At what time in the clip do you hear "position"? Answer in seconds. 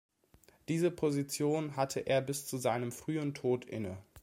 0.89-1.75